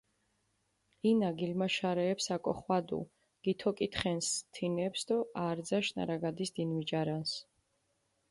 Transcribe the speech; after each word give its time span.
ინა 1.09 1.27
გილმაშარეეფს 1.39 2.27
აკოხვადუ, 2.35 2.99
გითოკითხენს 3.47 4.29
თინეფს 4.57 5.01
დო 5.11 5.17
არძაშ 5.45 5.85
ნარაგადის 5.99 6.51
დინმიჭარანს. 6.55 7.31